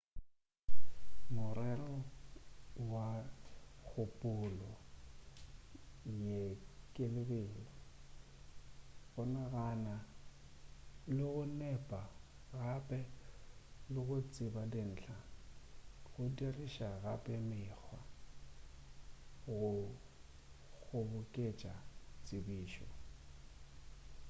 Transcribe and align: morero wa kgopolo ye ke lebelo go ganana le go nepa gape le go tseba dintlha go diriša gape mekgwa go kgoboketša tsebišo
morero 1.35 1.93
wa 2.91 3.07
kgopolo 3.87 4.69
ye 6.23 6.41
ke 6.93 7.05
lebelo 7.15 7.65
go 9.11 9.23
ganana 9.31 9.95
le 11.15 11.23
go 11.33 11.43
nepa 11.59 12.01
gape 12.59 12.99
le 13.93 13.99
go 14.07 14.17
tseba 14.31 14.63
dintlha 14.73 15.17
go 16.09 16.21
diriša 16.37 16.87
gape 17.03 17.33
mekgwa 17.49 17.99
go 19.57 19.69
kgoboketša 20.81 21.73
tsebišo 22.25 22.87